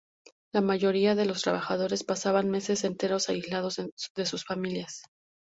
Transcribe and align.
La 0.51 0.61
mayoría 0.61 1.13
de 1.13 1.25
los 1.25 1.43
trabajadores 1.43 2.03
pasaban 2.03 2.49
meses 2.49 2.83
enteros 2.85 3.29
aislados 3.29 3.77
de 4.15 4.25
sus 4.25 4.43
familias. 4.45 5.03